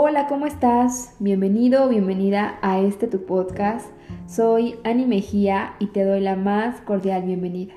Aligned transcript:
Hola, 0.00 0.28
¿cómo 0.28 0.46
estás? 0.46 1.16
Bienvenido 1.18 1.84
o 1.84 1.88
bienvenida 1.88 2.60
a 2.62 2.78
este 2.78 3.08
tu 3.08 3.24
podcast. 3.24 3.84
Soy 4.28 4.76
Ani 4.84 5.06
Mejía 5.06 5.74
y 5.80 5.86
te 5.88 6.04
doy 6.04 6.20
la 6.20 6.36
más 6.36 6.80
cordial 6.82 7.24
bienvenida. 7.24 7.74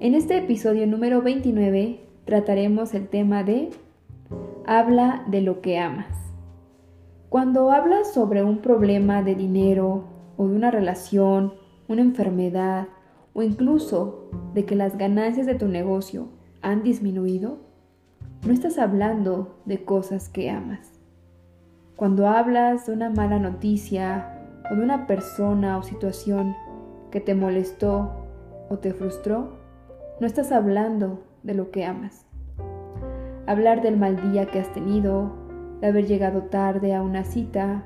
En 0.00 0.14
este 0.14 0.36
episodio 0.36 0.86
número 0.86 1.22
29 1.22 2.06
trataremos 2.26 2.92
el 2.92 3.08
tema 3.08 3.42
de 3.42 3.70
Habla 4.66 5.24
de 5.28 5.40
lo 5.40 5.62
que 5.62 5.78
amas. 5.78 6.14
Cuando 7.30 7.70
hablas 7.70 8.12
sobre 8.12 8.44
un 8.44 8.58
problema 8.58 9.22
de 9.22 9.34
dinero 9.34 10.04
o 10.36 10.46
de 10.46 10.54
una 10.54 10.70
relación, 10.70 11.54
una 11.88 12.02
enfermedad 12.02 12.88
o 13.32 13.42
incluso 13.42 14.28
de 14.52 14.66
que 14.66 14.76
las 14.76 14.98
ganancias 14.98 15.46
de 15.46 15.54
tu 15.54 15.68
negocio 15.68 16.28
han 16.60 16.82
disminuido, 16.82 17.60
no 18.46 18.52
estás 18.52 18.78
hablando 18.78 19.58
de 19.64 19.82
cosas 19.86 20.28
que 20.28 20.50
amas. 20.50 20.99
Cuando 22.00 22.26
hablas 22.26 22.86
de 22.86 22.94
una 22.94 23.10
mala 23.10 23.38
noticia 23.38 24.48
o 24.70 24.74
de 24.74 24.82
una 24.82 25.06
persona 25.06 25.76
o 25.76 25.82
situación 25.82 26.56
que 27.10 27.20
te 27.20 27.34
molestó 27.34 28.24
o 28.70 28.78
te 28.78 28.94
frustró, 28.94 29.58
no 30.18 30.26
estás 30.26 30.50
hablando 30.50 31.22
de 31.42 31.52
lo 31.52 31.70
que 31.70 31.84
amas. 31.84 32.24
Hablar 33.46 33.82
del 33.82 33.98
mal 33.98 34.32
día 34.32 34.46
que 34.46 34.60
has 34.60 34.72
tenido, 34.72 35.36
de 35.82 35.88
haber 35.88 36.06
llegado 36.06 36.44
tarde 36.44 36.94
a 36.94 37.02
una 37.02 37.22
cita, 37.24 37.82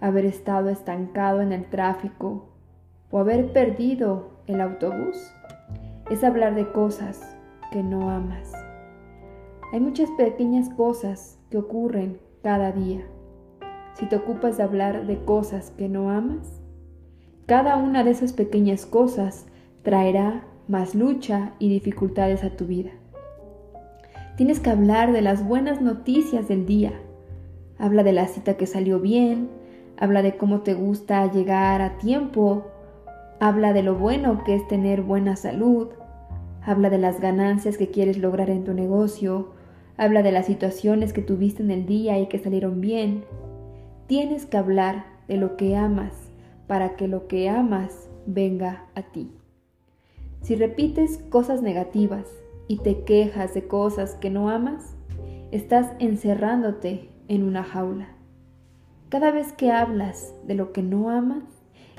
haber 0.00 0.24
estado 0.24 0.68
estancado 0.68 1.40
en 1.40 1.52
el 1.52 1.66
tráfico 1.66 2.48
o 3.12 3.20
haber 3.20 3.52
perdido 3.52 4.30
el 4.48 4.60
autobús, 4.60 5.32
es 6.10 6.24
hablar 6.24 6.56
de 6.56 6.72
cosas 6.72 7.38
que 7.70 7.84
no 7.84 8.10
amas. 8.10 8.52
Hay 9.72 9.78
muchas 9.78 10.10
pequeñas 10.18 10.68
cosas 10.70 11.38
que 11.50 11.58
ocurren 11.58 12.18
cada 12.42 12.72
día 12.72 13.06
si 13.98 14.06
te 14.06 14.16
ocupas 14.16 14.56
de 14.56 14.62
hablar 14.62 15.06
de 15.06 15.18
cosas 15.24 15.72
que 15.76 15.88
no 15.88 16.10
amas? 16.10 16.60
Cada 17.46 17.76
una 17.76 18.04
de 18.04 18.12
esas 18.12 18.32
pequeñas 18.32 18.86
cosas 18.86 19.46
traerá 19.82 20.44
más 20.68 20.94
lucha 20.94 21.54
y 21.58 21.68
dificultades 21.68 22.44
a 22.44 22.50
tu 22.50 22.66
vida. 22.66 22.90
Tienes 24.36 24.60
que 24.60 24.70
hablar 24.70 25.12
de 25.12 25.22
las 25.22 25.44
buenas 25.44 25.80
noticias 25.80 26.46
del 26.46 26.64
día. 26.64 26.92
Habla 27.76 28.04
de 28.04 28.12
la 28.12 28.28
cita 28.28 28.56
que 28.56 28.66
salió 28.66 29.00
bien, 29.00 29.48
habla 29.96 30.22
de 30.22 30.36
cómo 30.36 30.60
te 30.60 30.74
gusta 30.74 31.30
llegar 31.32 31.82
a 31.82 31.98
tiempo, 31.98 32.66
habla 33.40 33.72
de 33.72 33.82
lo 33.82 33.96
bueno 33.96 34.44
que 34.44 34.54
es 34.54 34.68
tener 34.68 35.02
buena 35.02 35.34
salud, 35.34 35.88
habla 36.62 36.90
de 36.90 36.98
las 36.98 37.20
ganancias 37.20 37.76
que 37.76 37.88
quieres 37.88 38.18
lograr 38.18 38.50
en 38.50 38.62
tu 38.62 38.74
negocio, 38.74 39.54
habla 39.96 40.22
de 40.22 40.30
las 40.30 40.46
situaciones 40.46 41.12
que 41.12 41.22
tuviste 41.22 41.64
en 41.64 41.72
el 41.72 41.86
día 41.86 42.18
y 42.20 42.26
que 42.26 42.38
salieron 42.38 42.80
bien, 42.80 43.24
Tienes 44.08 44.46
que 44.46 44.56
hablar 44.56 45.04
de 45.28 45.36
lo 45.36 45.58
que 45.58 45.76
amas 45.76 46.14
para 46.66 46.96
que 46.96 47.08
lo 47.08 47.28
que 47.28 47.50
amas 47.50 48.08
venga 48.24 48.86
a 48.94 49.02
ti. 49.02 49.30
Si 50.40 50.56
repites 50.56 51.18
cosas 51.28 51.60
negativas 51.60 52.26
y 52.68 52.78
te 52.78 53.04
quejas 53.04 53.52
de 53.52 53.68
cosas 53.68 54.14
que 54.14 54.30
no 54.30 54.48
amas, 54.48 54.96
estás 55.50 55.92
encerrándote 55.98 57.10
en 57.28 57.42
una 57.42 57.62
jaula. 57.62 58.08
Cada 59.10 59.30
vez 59.30 59.52
que 59.52 59.72
hablas 59.72 60.34
de 60.46 60.54
lo 60.54 60.72
que 60.72 60.82
no 60.82 61.10
amas, 61.10 61.44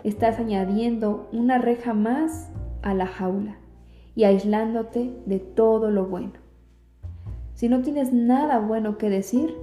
estás 0.04 0.40
añadiendo 0.40 1.30
una 1.32 1.60
reja 1.60 1.94
más 1.94 2.50
a 2.82 2.96
la 2.96 3.06
jaula 3.06 3.58
y 4.16 4.24
aislándote 4.24 5.16
de 5.28 5.38
todo 5.38 5.92
lo 5.92 6.08
bueno. 6.08 6.40
Si 7.54 7.70
no 7.70 7.84
tienes 7.84 8.12
nada 8.14 8.58
bueno 8.58 8.98
que 8.98 9.12
decir, 9.12 9.56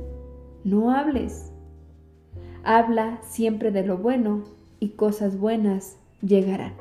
no 0.63 0.93
hables. 0.93 1.53
Habla 2.69 3.21
siempre 3.23 3.71
de 3.71 3.85
lo 3.85 3.97
bueno 3.97 4.43
y 4.81 4.89
cosas 4.97 5.39
buenas 5.39 6.01
llegarán. 6.21 6.73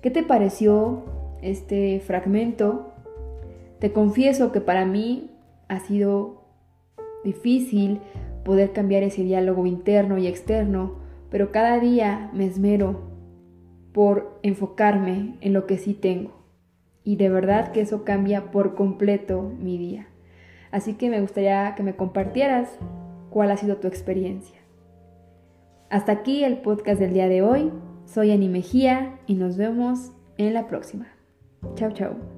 ¿Qué 0.00 0.10
te 0.10 0.22
pareció 0.22 1.02
este 1.42 2.00
fragmento? 2.00 2.94
Te 3.78 3.92
confieso 3.92 4.50
que 4.50 4.62
para 4.62 4.86
mí 4.86 5.30
ha 5.68 5.80
sido 5.80 6.44
difícil 7.22 8.00
poder 8.42 8.72
cambiar 8.72 9.02
ese 9.02 9.22
diálogo 9.22 9.66
interno 9.66 10.16
y 10.16 10.26
externo, 10.26 10.94
pero 11.30 11.52
cada 11.52 11.78
día 11.78 12.30
me 12.32 12.46
esmero 12.46 13.02
por 13.92 14.40
enfocarme 14.42 15.36
en 15.42 15.52
lo 15.52 15.66
que 15.66 15.76
sí 15.76 15.92
tengo. 15.92 16.30
Y 17.04 17.16
de 17.16 17.28
verdad 17.28 17.70
que 17.72 17.82
eso 17.82 18.02
cambia 18.02 18.50
por 18.50 18.76
completo 18.76 19.42
mi 19.42 19.76
día. 19.76 20.06
Así 20.70 20.94
que 20.94 21.10
me 21.10 21.20
gustaría 21.20 21.74
que 21.74 21.82
me 21.82 21.96
compartieras 21.96 22.78
cuál 23.32 23.50
ha 23.50 23.56
sido 23.56 23.76
tu 23.76 23.88
experiencia. 23.88 24.58
Hasta 25.90 26.12
aquí 26.12 26.44
el 26.44 26.58
podcast 26.58 27.00
del 27.00 27.12
día 27.12 27.28
de 27.28 27.42
hoy. 27.42 27.72
Soy 28.04 28.30
Ani 28.30 28.48
Mejía 28.48 29.18
y 29.26 29.34
nos 29.34 29.56
vemos 29.56 30.12
en 30.38 30.54
la 30.54 30.66
próxima. 30.66 31.06
Chao, 31.74 31.92
chao. 31.92 32.31